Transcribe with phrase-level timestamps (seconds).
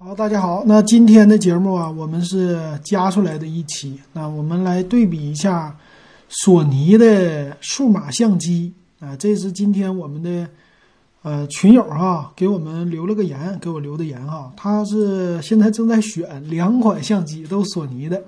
[0.00, 0.62] 好，大家好。
[0.64, 3.98] 那今天的节目啊，我们是加出来的一期。
[4.12, 5.76] 那我们来对比一下
[6.28, 9.16] 索尼的数码相机啊。
[9.16, 10.48] 这是今天我们的
[11.22, 14.52] 呃群友哈给我们留了个言，给我留的言哈。
[14.56, 18.22] 他是现在正在选两款相机，都索尼的。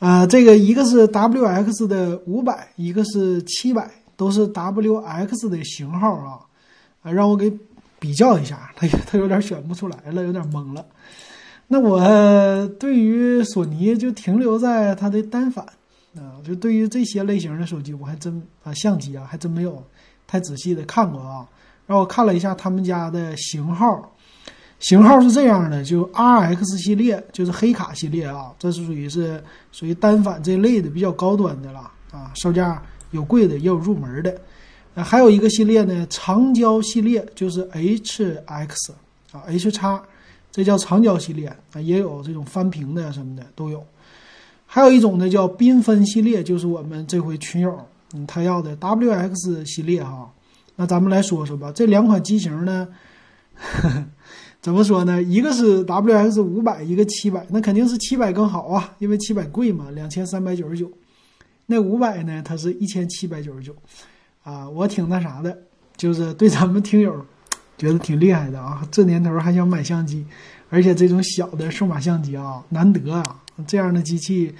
[0.00, 6.40] 啊，这个一个是 WX 的五百，一个是七百，都是 WX 的型号啊。
[7.02, 7.56] 啊，让我给。
[8.06, 10.86] 比较一下， 他他有点选不出来了，有点懵了。
[11.66, 11.98] 那我
[12.78, 15.64] 对于索尼就停留在它的单反
[16.14, 19.82] 啊，就对于这些类型的手机，我还真啊相机啊还真没有
[20.28, 21.44] 太仔细的看过啊。
[21.84, 24.12] 然后我看了一下他们家的型号，
[24.78, 29.42] 型号是这样的，就 RX 系列，就是黑卡系列啊，这是属于是
[29.72, 32.80] 属于单反这类的比较高端的了啊，售价
[33.10, 34.40] 有贵的，也有入门的。
[35.02, 38.92] 还有一个系列呢，长焦系列就是 HX
[39.30, 40.02] 啊，H 叉，
[40.50, 43.84] 这叫长焦系列啊，也有这种翻屏的什么的都有。
[44.64, 47.78] 还有一种呢叫缤纷系列，就是我们这回群友
[48.14, 50.30] 嗯他要的 WX 系列哈。
[50.74, 52.88] 那咱们来说说吧，这两款机型呢，
[53.54, 54.04] 呵 呵
[54.60, 55.22] 怎么说呢？
[55.22, 60.90] 一个是 WX 五百，一个七百，那肯定是七百更好啊，因为七百贵嘛，两千三百九十九。
[61.66, 63.74] 那五百呢，它是一千七百九十九。
[64.46, 65.58] 啊，我挺那啥的，
[65.96, 67.26] 就是对咱们听友
[67.76, 68.86] 觉得挺厉害的啊。
[68.92, 70.24] 这年头还想买相机，
[70.70, 73.42] 而且这种小的数码相机啊，难得啊。
[73.66, 74.54] 这样的机器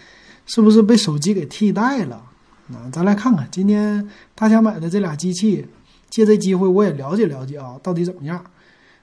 [0.45, 2.17] 是不是被手机给替代了？
[2.71, 5.65] 啊，咱来看看今天他想买的这俩机器，
[6.11, 8.45] 借这机会我也了解了解啊，到底怎么样？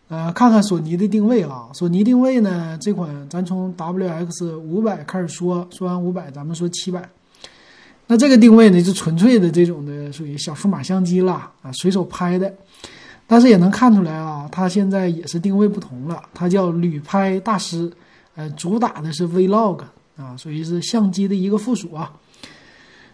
[0.10, 7.10] 呃，看看索尼的定位啊，索尼定位呢，这款咱从 WX 五百开始说，说完五百，咱们说七百。
[8.14, 11.34] 那这个定位呢，是纯粹的这种的，属于小数码相机了
[11.64, 12.54] 啊，随手拍的。
[13.26, 17.92] 但是也能看出来啊，它现在也是定位不同了，它叫旅拍大师，
[18.36, 19.80] 呃，主打的是 Vlog
[20.16, 22.14] 啊，属于是相机的一个附属啊。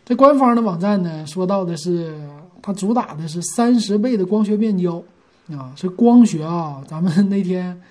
[0.04, 2.20] 这官方的网站呢，说到的是
[2.62, 5.02] 它主打的是三十倍的光学变焦
[5.50, 6.84] 啊，是光学啊。
[6.86, 7.82] 咱们那天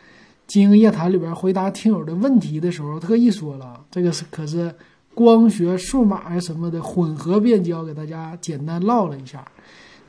[0.46, 4.70] 经营夜谈里边回答听友的问题的时候，特意说了，这个是可是。
[5.18, 9.44] 光学、数码呀什么的混合变焦，给大家简单唠了一下。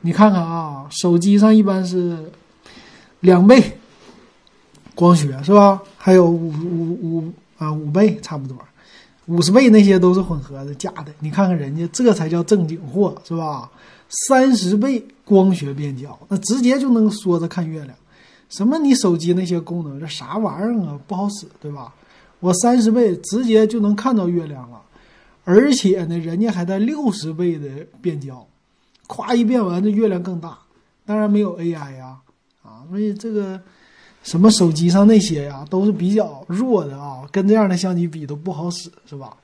[0.02, 2.30] 你看看啊，手机上一般是
[3.18, 3.60] 两倍
[4.94, 5.82] 光学是吧？
[5.96, 8.56] 还有五五五啊五倍差不多，
[9.26, 11.06] 五十倍那些都是混合的假的。
[11.18, 13.68] 你看看人家这才叫正经货是吧？
[14.28, 17.90] 三十倍光学变焦，那直接就能说着看月亮。
[18.48, 20.96] 什么你手机那些功能，这啥玩意儿啊？
[21.08, 21.92] 不好使对吧？
[22.38, 24.80] 我三十倍直接就能看到月亮了。
[25.52, 27.68] 而且呢，人家还带六十倍的
[28.00, 28.46] 变焦，
[29.08, 30.56] 咵一变完，这月亮更大。
[31.04, 32.16] 当然没有 AI 呀，
[32.62, 33.60] 啊，所以这个
[34.22, 39.36] 什么手机上那些呀，都是比较弱的啊，跟这样的相机比都不好使，是吧？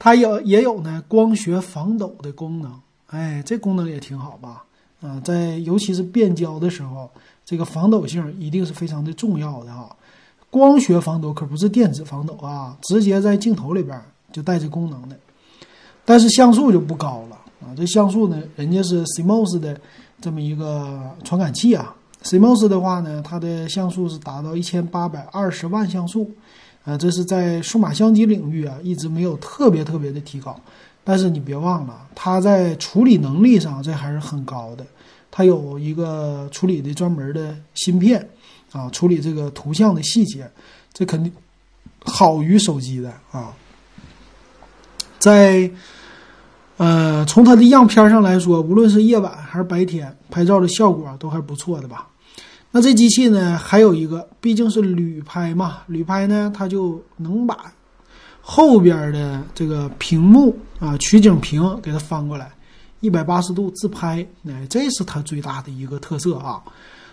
[0.00, 4.64] 它有也有呢，光学防抖的功能，哎，这功能也挺好吧？
[5.00, 7.08] 啊，在尤其是变焦的时候，
[7.44, 9.94] 这个防抖性一定是非常的重要的哈。
[10.50, 13.96] 光学防抖可不是电子防抖啊，直接在镜头里边。
[14.32, 15.16] 就带这功能的，
[16.04, 17.74] 但是像素就不高了啊！
[17.76, 19.78] 这像素呢，人家是 CMOS 的
[20.20, 21.94] 这么一个传感器啊。
[22.22, 26.30] CMOS 的话呢，它的像素是达到一千八百二十万像素，
[26.84, 30.58] 啊，这是在数码相机领域啊，一直没有特别特别的提高。
[31.02, 34.84] 但是你别忘了，它在处理能力上这还是很高的。
[35.30, 38.28] 它有一个处理的专门的芯片
[38.72, 40.50] 啊，处理这个图像的细节，
[40.92, 41.32] 这肯定
[42.04, 43.54] 好于手机的啊。
[45.20, 45.70] 在，
[46.78, 52.08] 呃，从它的样片上来说，无论是夜晚还是白天，拍照的效果都还是不错的吧。
[52.72, 57.72] 那这机器呢，还有一个，毕竟是旅拍嘛，旅拍呢，它就能把
[58.40, 62.50] 后边的这个屏幕啊，取景屏给它翻过来，
[63.00, 66.62] 一百八十度自拍，哎，这是它最大的一个特色啊。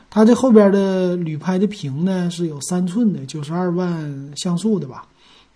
[0.10, 5.06] 它这后边的旅拍的屏呢，是有三寸的，九十二万像素的吧。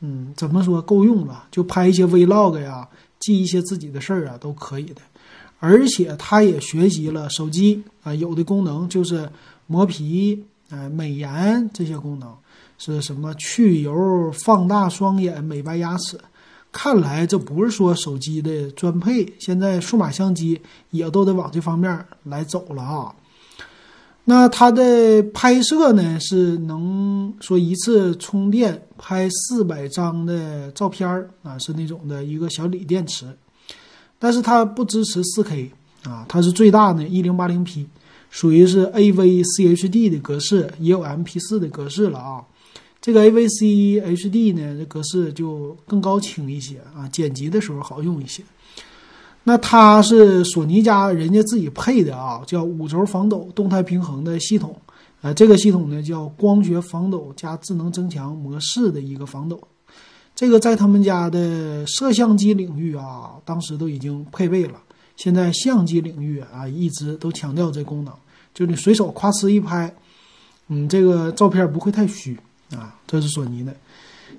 [0.01, 1.45] 嗯，怎么说够用了？
[1.49, 2.87] 就拍一些 vlog 呀，
[3.19, 5.01] 记一些自己的事儿啊，都可以的。
[5.59, 9.29] 而且它也学习了手机啊有的功能，就是
[9.67, 12.35] 磨皮、啊美颜这些功能，
[12.79, 16.19] 是什么去油、放大双眼、美白牙齿。
[16.71, 20.59] 看来这不是说手机的专配，现在数码相机
[20.89, 23.13] 也都得往这方面来走了啊。
[24.23, 33.25] 那它的拍摄呢，是能说一次充电拍四百张的照片儿啊，是那种的一个小锂电池，
[34.19, 35.71] 但是它不支持四 K
[36.03, 37.87] 啊，它是最大的一零八零 P，
[38.29, 42.45] 属于是 AV CHD 的格式，也有 MP 四的格式了啊。
[43.01, 48.43] 这个 AVC HD 呢，这格式就更高清一些啊，剪辑的时候好用一些。
[49.43, 54.75] 那它是索尼家人家自己配的啊，叫五轴防抖动态平衡的系统，
[55.21, 59.59] 呃，这个系统呢叫光学防抖加智能增强模式的一个防抖，
[60.35, 64.79] 这个在他们家的摄像机领域啊，当时都已经配备了，
[65.15, 68.13] 现在相机领域啊一直都强调这功能，
[68.53, 69.91] 就你随手咵哧一拍，
[70.67, 72.37] 嗯，这个照片不会太虚
[72.75, 73.75] 啊，这是索尼的，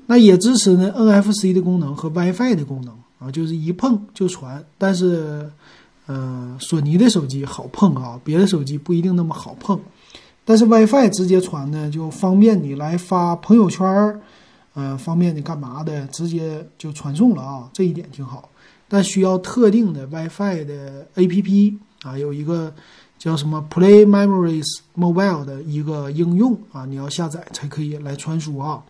[0.06, 2.96] 那也支持呢 NFC 的功能和 WiFi 的功能。
[3.22, 5.48] 啊，就是一碰就传，但是，
[6.06, 9.78] 呃，索尼的手机好碰啊，别的手机不一定那么好碰。
[10.44, 14.20] 但是 WiFi 直接传呢，就方便你来发朋友圈儿，
[14.74, 18.48] 呃，方便你干嘛的，直接就传送了啊，这一点挺好。
[18.88, 22.74] 但需要特定的 WiFi 的 APP 啊，有一个
[23.18, 28.82] 叫什么 Play Memories Mobile 的一个应用啊，你要下载才可以来传输啊。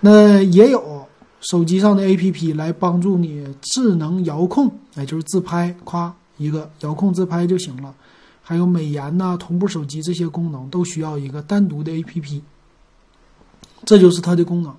[0.00, 1.06] 那也有。
[1.44, 7.94] 手机上的 APP 来帮助你智能遥控，哎，就是自拍，夸一个遥控自拍就行了。
[8.42, 12.40] 还有美颜呐、同步手机这些功能都需要一个单独的 APP。
[13.84, 14.74] 这就是它的功能。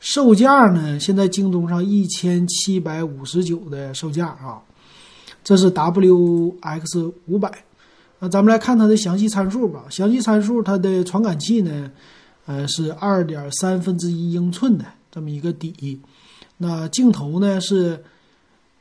[0.00, 4.62] 售价呢，现在京东上一千七百五十九的售价啊，
[5.44, 7.52] 这是 WX 五百。
[8.18, 9.84] 那咱们来看它的详细参数吧。
[9.90, 11.90] 详细参数，它的传感器呢，
[12.46, 14.84] 呃，是二点三分之一英寸的。
[15.10, 16.00] 这么一个底，
[16.58, 18.04] 那镜头呢是，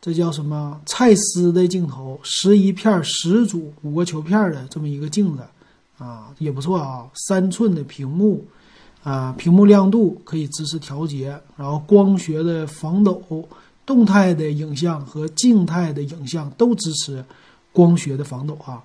[0.01, 0.81] 这叫什么？
[0.85, 5.43] 蔡司的镜头，十一片十组五个球片的这么一个镜子，
[5.97, 7.07] 啊，也不错啊。
[7.27, 8.43] 三寸的屏幕，
[9.03, 13.47] 啊，屏幕亮度可以支持调节，然后光学的防抖，
[13.85, 17.23] 动态的影像和静态的影像都支持
[17.71, 18.83] 光学的防抖啊。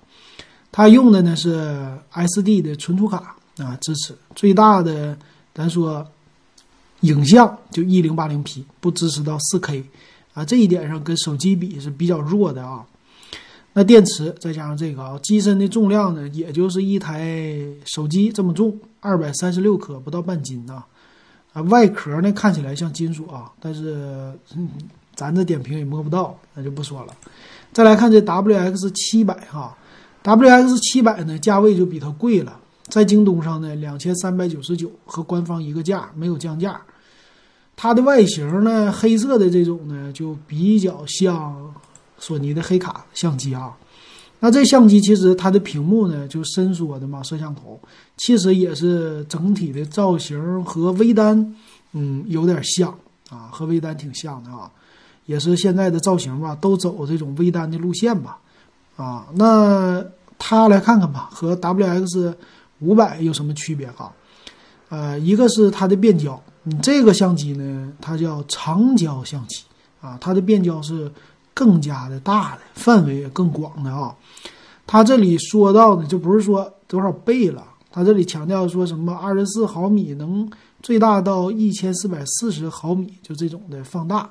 [0.71, 5.17] 它用的呢是 SD 的存储卡啊，支持最大的，
[5.53, 6.06] 咱说。
[7.02, 9.84] 影像就一零八零 P 不支持到四 K，
[10.34, 12.84] 啊，这一点上跟手机比是比较弱的啊。
[13.75, 20.84] 那电池再加上这个啊，机身的重量呢，也就是一台手机这么重，二百三十六克，不到半斤呐。
[21.52, 24.32] 啊，外壳呢看起来像金属啊，但是
[25.14, 27.14] 咱这点评也摸不到，那就不说了。
[27.72, 29.76] 再来看这 WX 七百哈
[30.22, 32.60] ，WX 七百呢价位就比它贵了，
[32.93, 36.79] 在京东上呢两千三百九十九，和官方一个价，没有降价。
[37.75, 41.75] 它的外形呢，黑色的这种呢，就比较像
[42.19, 43.75] 索尼的黑卡相机啊。
[44.41, 47.81] 那这相机其实它的屏幕呢，就伸缩的嘛，摄像头
[48.19, 51.56] 其实也是整体的造型和微单，
[51.93, 52.91] 嗯，有点像
[53.31, 54.71] 啊，和微单挺像的啊。
[55.25, 58.38] 也是现在的造型吧，都走这种微单的路线吧。
[58.97, 60.05] 啊，那
[60.38, 62.35] 它来看看吧，和 WX
[62.82, 64.12] 五百有什么区别哈？
[64.88, 66.38] 呃，一个是它的变焦。
[66.64, 69.62] 你这个相机呢，它叫长焦相机
[70.00, 71.11] 啊，它的变焦是
[71.55, 74.14] 更加的大的，范围也更广的啊。
[74.87, 80.49] 它这里说到的就不是说多少倍了，它这里强调说什么二十四毫米能
[80.82, 84.28] 最大到一千四百四十毫米，就这种的放大。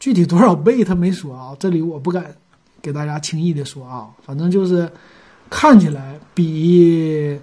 [0.00, 2.34] 具体多少倍他没说啊，这里我不敢
[2.82, 4.90] 给大家轻易的说啊，反正就是
[5.48, 7.38] 看起来比。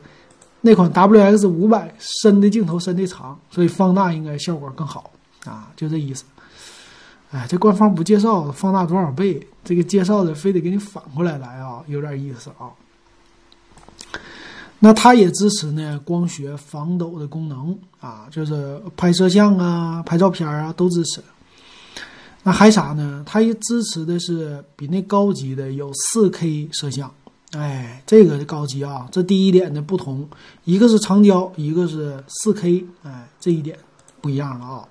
[0.64, 5.10] 那款 WX 五百深的镜头深的长，所以放大应该效果更好
[5.44, 6.24] 啊，就这意思。
[7.32, 12.70] 哎，这官方不介绍放大多少倍，这个介绍的非得给你反过来来啊，有点意思啊。
[14.78, 21.24] 那它也支持呢光学防抖的功能啊，就是拍摄像啊、拍照片啊都支持。
[22.44, 23.24] 那还啥呢？
[23.26, 27.12] 它也支持的是比那高级的有 4K 摄像。
[27.52, 29.08] 哎，这个高级啊！
[29.12, 30.26] 这第一点的不同，
[30.64, 33.78] 一个是长焦，一个是四 K，哎，这一点
[34.22, 34.88] 不一样了啊。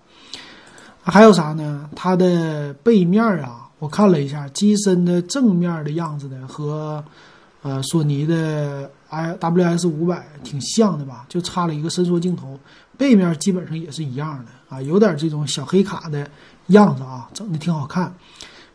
[1.02, 1.88] 还有啥呢？
[1.96, 7.02] 它的背面啊，我看了一下，机身的正面的样子呢，和
[7.62, 11.24] 呃索尼的 I W S 五百挺像的吧？
[11.30, 12.60] 就差了一个伸缩镜头，
[12.98, 16.30] 背面基本上也是一样的啊，有点这种小黑卡的
[16.66, 18.14] 样子啊，整的挺好看。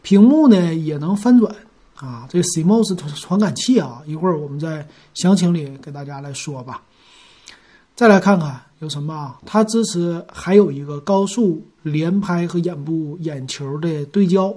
[0.01, 1.55] 屏幕呢也能翻转。
[1.95, 6.83] 啊，这 CMOS 传感器啊，一会儿我们在详情里给大家来说吧。
[7.95, 9.39] 再来看看有什么啊？
[9.45, 14.53] 它支持还有一个高速连拍和眼部眼球的对焦。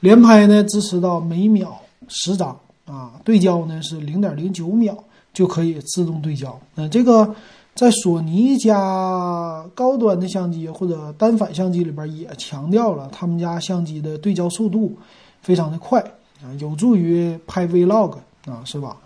[0.00, 4.96] 连拍呢支持到每秒十张啊，对焦呢是零点零九秒
[5.32, 6.60] 就可以自动对焦。
[6.74, 7.34] 那这个
[7.74, 14.96] 在索尼家高端的相机或者单反相机里边也强调了，他们家相机的对焦速度
[15.40, 16.04] 非常的快。
[16.42, 18.16] 啊，有助于拍 Vlog
[18.46, 18.96] 啊，是吧？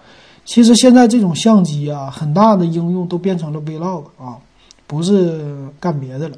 [0.45, 4.37] 其实现在这种相机啊，很大的应用都变成了 Vlog 啊，
[4.87, 6.37] 不是干别的了。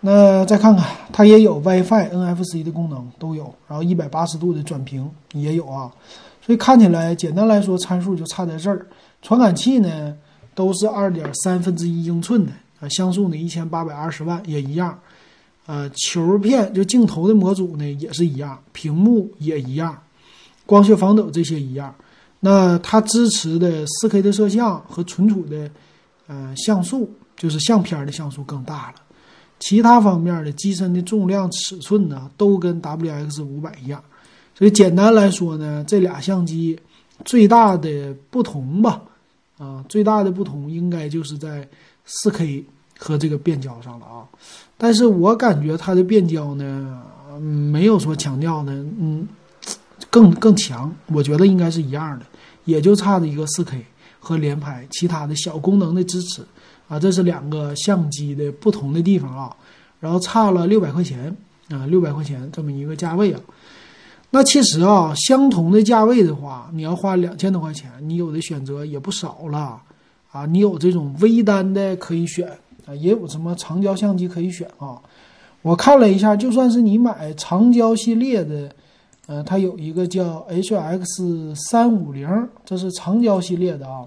[0.00, 5.90] 那再看看，它也有 WiFi、NFC 的功能都有，然后一百八十度的转屏也有啊。
[6.42, 8.86] 所以看起来，简单来说，参数就差在这儿。
[9.22, 10.14] 传感器呢
[10.54, 14.96] 都是二点三分之一英寸的啊，像素呢一千八百二十万也一样。
[15.66, 20.00] 呃，球片就镜头的模组呢也是一样，屏幕也一样，
[20.64, 21.94] 光学防抖这些一样。
[22.38, 25.68] 那它支持的 4K 的摄像和存储的
[26.28, 28.94] 呃像素，就是相片的像素更大了。
[29.58, 34.02] 其他方面的机身的重量、尺寸呢，都跟 WX 五百一样。
[34.54, 36.78] 所以简单来说呢，这俩相机
[37.24, 39.02] 最大的不同吧，
[39.58, 41.66] 啊，最大的不同应该就是在
[42.06, 42.62] 4K
[42.98, 44.24] 和这个变焦上了啊。
[44.76, 47.02] 但是我感觉它的变焦呢，
[47.40, 49.26] 没有说强调的，嗯，
[50.10, 50.94] 更更强。
[51.06, 52.26] 我觉得应该是一样的，
[52.64, 53.80] 也就差的一个 4K
[54.18, 56.42] 和连拍，其他的小功能的支持。
[56.88, 59.56] 啊，这是两个相机的不同的地方啊，
[59.98, 61.36] 然后差了六百块钱
[61.68, 63.40] 啊，六百块钱这么一个价位啊。
[64.30, 69.82] 那其实啊，相同的价位的话，你要花两千多块钱，你有的选择也不少了
[70.30, 70.46] 啊。
[70.46, 75.00] 你有这种微单的可以选啊，也有什么长焦相机可以选啊。
[75.62, 78.70] 我看了一下，就算是你买长焦系列的，
[79.26, 84.06] 呃，它有一个叫 HX 三五零，这是长焦系列的啊。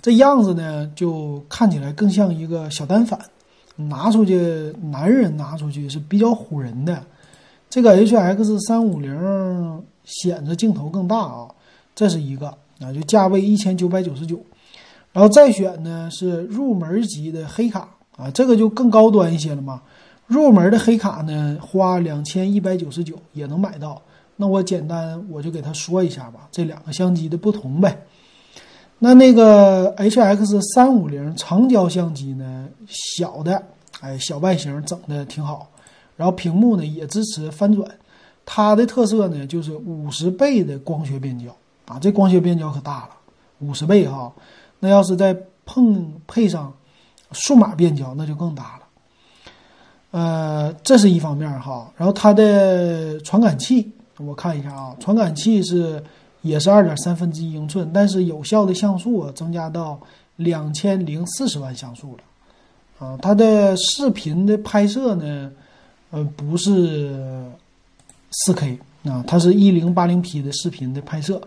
[0.00, 3.18] 这样子呢，就看起来更像一个小单反，
[3.74, 7.02] 拿出去，男人拿出去是比较唬人的。
[7.68, 11.48] 这个 H X 三五零显着镜头更大啊，
[11.96, 12.46] 这是一个
[12.80, 14.40] 啊，就价位一千九百九十九。
[15.12, 19.82] 然后再选呢是入门级的黑卡啊，这个就更高端一些了嘛。
[20.26, 24.00] 入门的黑卡呢，花两千一百九十九也能买到。
[24.36, 28.04] 那我简单我就给他说一下吧，这两个相机的不同呗。
[29.00, 33.60] 那那个 H X 三五零长焦相机呢，小的，
[34.00, 35.68] 哎，小外形整的挺好，
[36.16, 37.88] 然后屏幕呢也支持翻转，
[38.44, 41.54] 它的特色呢就是五十倍的光学变焦
[41.86, 43.10] 啊，这光学变焦可大了，
[43.60, 44.32] 五十倍哈，
[44.80, 46.72] 那要是再碰配上
[47.32, 48.82] 数码变焦，那就更大了。
[50.10, 56.02] 呃，这是一方面哈，然后它的传感器，我看一下啊，传感器是。
[56.42, 60.00] 也是二点三分之一英寸，但是有效的像素增加到
[60.36, 65.50] 两千零四十万像素了，啊，它的视频的拍摄呢，
[66.12, 67.44] 呃，不是
[68.30, 71.42] 四 K 啊，它是一零八零 P 的视频的拍摄，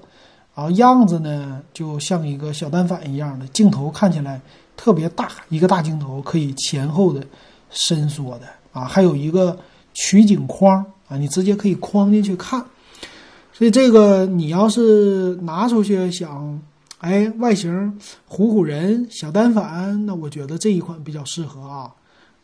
[0.53, 4.39] 啊，样子呢就像一个小单反一样的，镜头看起来
[4.75, 7.25] 特别大，一个大镜头可以前后的
[7.69, 9.57] 伸缩的啊，还有一个
[9.93, 12.63] 取景框啊，你直接可以框进去看。
[13.53, 16.59] 所以这个你要是拿出去想，
[16.99, 17.71] 哎，外形
[18.29, 21.91] 唬唬人，小单反，那我觉得这一款比较适合啊，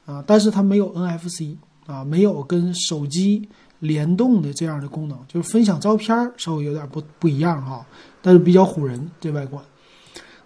[0.06, 1.56] 啊，但是它没有 NFC
[1.88, 7.86] 啊，没有跟手机联动的这样的功能，就是分享照片稍微有点不不一样哈，
[8.22, 9.64] 但是比较唬人这外观。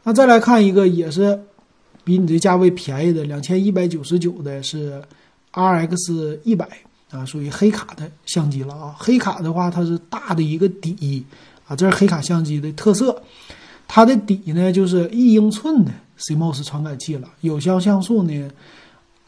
[0.03, 1.39] 那再来看一个也是
[2.03, 5.01] 比你这价位便宜的，两千一百九十九的是
[5.53, 6.67] RX 一百。
[7.11, 8.95] 啊，属于黑卡的相机了啊！
[8.97, 11.25] 黑卡的话，它是大的一个底
[11.67, 13.21] 啊，这是黑卡相机的特色。
[13.85, 18.50] 它的底呢，就是一英寸的 CMOS 传感器了，有效像素呢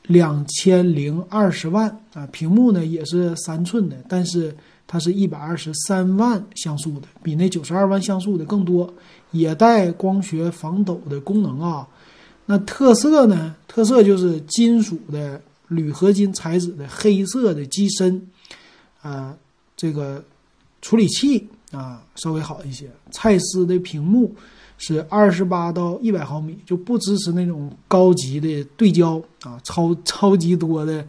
[0.08, 4.56] 两千零二十万啊，屏幕呢也是三寸的，但是
[4.86, 8.94] 它是一百二十三万像素的，比那九十二万像素的更多，
[9.32, 11.88] 也带光学防抖的功能啊。
[12.46, 13.56] 那特色呢？
[13.68, 15.42] 特色就是金属的。
[15.70, 18.22] 铝合金材质的黑色的机身，
[19.02, 19.36] 啊，
[19.76, 20.24] 这个
[20.84, 22.88] 处理器啊稍微好一些。
[23.10, 24.36] 蔡司的屏幕
[24.78, 31.04] 是二十八到一百毫米，就不支持那种高级的对焦啊，超超级多的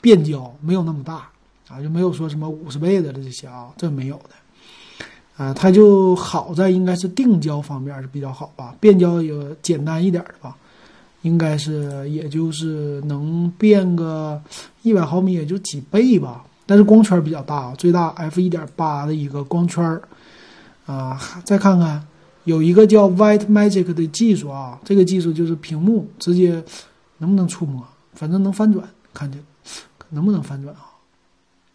[0.00, 1.28] 变焦没有那么大
[1.68, 5.42] 啊，就没有说什么五十倍的这些啊，这没有的。
[5.42, 10.56] 啊，它就好在应该是定焦方面是比较好吧，变焦有简单一点的吧。
[11.22, 14.38] 应该是，也就是能变个
[14.82, 16.44] 一百毫米，也就几倍吧。
[16.66, 20.00] 但是光圈比较大啊，最大 f 一点八的一个光圈
[20.86, 21.20] 啊。
[21.44, 22.04] 再看看，
[22.44, 26.62] 有一个叫 White Magic 的技术啊，这个技术就是屏幕直接
[27.18, 29.42] 能不能触摸，反正能翻转，看见
[30.10, 30.86] 能不能翻转啊？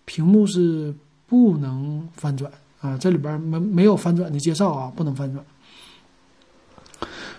[0.06, 0.94] 屏幕是
[1.28, 5.46] 不能翻转啊，这里边没没有翻转的介绍啊，不能翻转。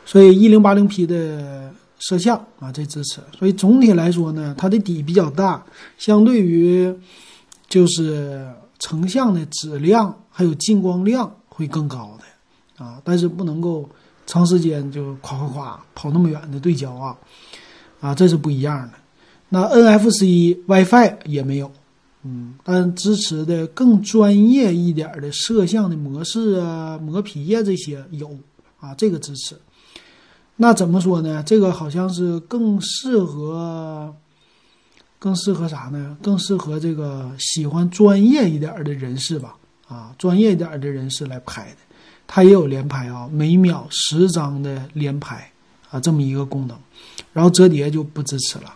[0.05, 1.73] 所以一零八零 P 的。
[2.03, 5.63] 摄像啊，这支持，所以总体来说呢，它的底比较大，
[5.99, 6.91] 相对于
[7.71, 8.47] 就是
[8.79, 13.89] 成像的质量还有进光量会更高的啊，但是不能够
[14.27, 17.17] 长时间就夸夸夸跑那么远的对焦啊，
[18.01, 18.93] 啊，这是不一样的。
[19.49, 21.71] 那 NFC WiFi 也没有，
[22.23, 28.31] 嗯，但支持的更专业一点的摄像的模式啊、磨皮呀这些有
[28.79, 29.57] 啊，这个支持。
[30.57, 31.43] 那怎么说呢？
[31.45, 34.15] 这个好像是更适合，
[35.21, 36.17] 更适合啥呢？
[36.23, 39.55] 更适合这个喜欢专业一点的人士吧，
[39.87, 41.77] 啊，专业一点的人士来拍的。
[42.27, 45.51] 它也有连拍啊，每秒十张的连拍
[45.91, 46.77] 啊，这么一个功能。
[47.35, 48.75] 然后折叠就不支持了。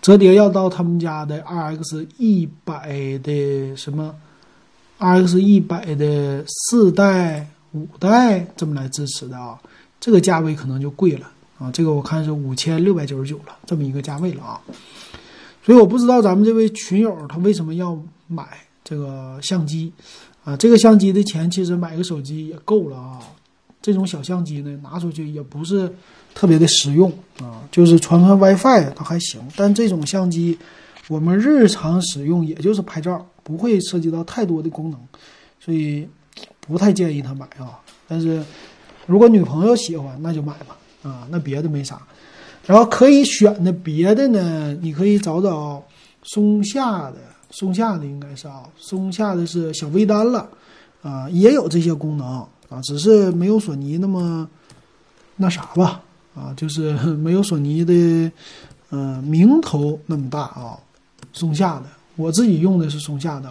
[0.00, 4.14] 折叠要到他们家的 RX 一百的什么
[5.00, 9.58] ，RX 一百的四代、五代这么来支持的啊，
[9.98, 14.60] 这个价位可能就贵了啊，这个我看是五千六百九十九了，这么一个价位了啊。
[15.66, 18.46] 所以我不知道咱们这位群友他为什么要买
[18.82, 19.92] 这个相机
[20.44, 20.56] 啊？
[20.56, 23.20] 这个相机的钱其实买个手机也够了啊。
[23.82, 25.92] 这种小相机呢，拿出去也不是。
[26.38, 30.58] 特别的实用啊，就是传传 WiFi 它还行，但这种相机
[31.08, 35.00] 我们日常使用也就是拍照，不会涉及到太多的功能，
[35.58, 36.06] 所以
[36.60, 37.80] 不太建议他买啊。
[38.06, 38.44] 但是
[39.06, 42.02] 如果女朋友喜欢，那就买吧啊，那别的没啥。
[42.66, 45.82] 然后可以选的别的呢，你可以找找
[46.22, 47.16] 松下的，
[47.50, 50.48] 松下的应该是啊，松下的是小微单了
[51.02, 52.26] 啊，也有这些功能
[52.68, 54.48] 啊，只是没有索尼那么
[55.36, 56.02] 那啥吧。
[56.34, 58.30] 啊，就是没有索尼的，
[58.90, 60.76] 呃，名头那么大啊。
[61.32, 63.50] 松下的，我自己用的是松下的。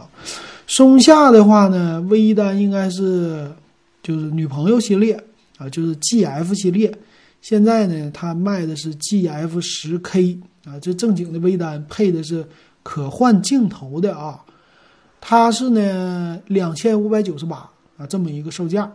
[0.68, 3.52] 松下的话呢，微单应该是
[4.04, 5.20] 就是女朋友系列
[5.58, 6.96] 啊，就是 GF 系列。
[7.48, 12.44] 现在呢，它卖的是 GF 十 K 啊，这正经的微单配的是
[12.82, 14.44] 可换镜头的啊。
[15.22, 18.92] 它是呢两千五百九十八啊，这么一个售价，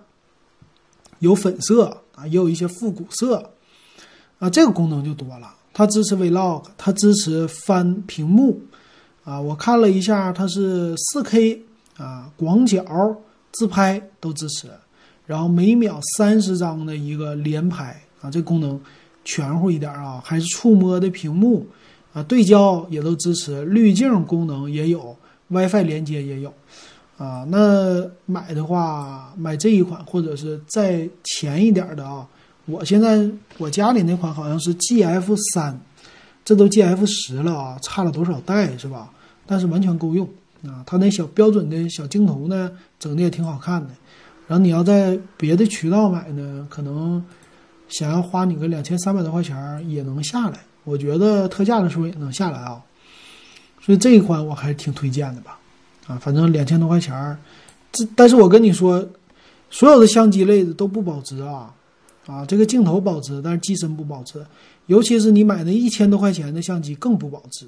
[1.20, 3.52] 有粉色啊，也有一些复古色。
[4.40, 8.60] 啊，这个功能就多了，它支持 Vlog，它支持翻屏幕，
[9.22, 11.60] 啊，我看了一下，它是 4K
[11.98, 12.84] 啊，广角
[13.52, 14.66] 自拍都支持，
[15.24, 18.80] 然后每秒三十张的一个连拍啊，这功能
[19.24, 21.66] 全乎一点啊，还是触摸的屏幕
[22.12, 25.16] 啊，对焦也都支持，滤镜功能也有
[25.48, 26.52] ，WiFi 连接也有，
[27.16, 32.26] 啊，那买的话买这一款或者是再前一点的啊。
[32.66, 33.28] 我现在
[33.58, 35.80] 我家里那款好像是 G F 三，
[36.44, 39.10] 这都 G F 十了啊，差了多少代是吧？
[39.46, 40.28] 但是完全够用
[40.64, 40.84] 啊！
[40.86, 43.88] 它那小标准的小镜头呢，整的也挺好看的。
[44.46, 47.24] 然后你要在别的渠道买呢，可能
[47.90, 49.56] 想要花你个两千三百多块钱
[49.88, 50.60] 也能下来。
[50.84, 52.82] 我觉得特价的时候也能下来啊。
[53.82, 55.58] 所以这一款我还是挺推荐的吧？
[56.06, 57.36] 啊，反正两千多块钱
[57.92, 59.06] 这但是我跟你说，
[59.70, 61.74] 所有的相机类的都不保值啊。
[62.26, 64.44] 啊，这个镜头保值，但是机身不保值，
[64.86, 67.66] 尤其是你买那一千多块钱的相机更不保值。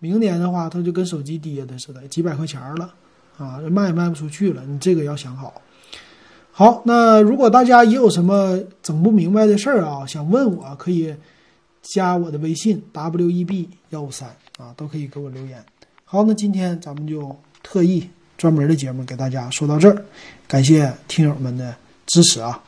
[0.00, 2.92] 明年的话，它就跟手机跌的似的，几百块钱了，
[3.38, 4.64] 啊，卖也卖不出去了。
[4.66, 5.60] 你这个要想好。
[6.54, 11.14] 好，那如果大家也有什么整不明白的事儿啊，想问我，可以
[11.80, 15.64] 加我的微信 w e b 幺五三啊，都可以给我留言。
[16.04, 20.04] 好，那今天咱们就特意专门的节目给大家说到这儿，
[20.46, 22.62] 感谢听友们的支持啊。